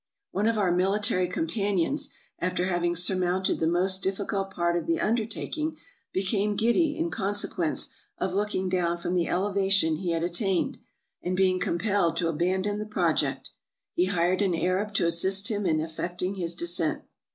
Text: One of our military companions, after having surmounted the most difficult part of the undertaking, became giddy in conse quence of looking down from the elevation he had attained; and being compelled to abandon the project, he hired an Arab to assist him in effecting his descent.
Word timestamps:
One 0.31 0.47
of 0.47 0.57
our 0.57 0.71
military 0.71 1.27
companions, 1.27 2.09
after 2.39 2.65
having 2.65 2.95
surmounted 2.95 3.59
the 3.59 3.67
most 3.67 4.01
difficult 4.01 4.49
part 4.49 4.75
of 4.75 4.87
the 4.87 4.99
undertaking, 4.99 5.77
became 6.11 6.55
giddy 6.55 6.97
in 6.97 7.11
conse 7.11 7.47
quence 7.47 7.89
of 8.17 8.33
looking 8.33 8.67
down 8.67 8.97
from 8.97 9.13
the 9.13 9.27
elevation 9.27 9.97
he 9.97 10.09
had 10.09 10.23
attained; 10.23 10.79
and 11.21 11.37
being 11.37 11.59
compelled 11.59 12.17
to 12.17 12.29
abandon 12.29 12.79
the 12.79 12.85
project, 12.87 13.51
he 13.93 14.05
hired 14.05 14.41
an 14.41 14.55
Arab 14.55 14.91
to 14.95 15.05
assist 15.05 15.49
him 15.49 15.67
in 15.67 15.79
effecting 15.79 16.33
his 16.33 16.55
descent. 16.55 17.03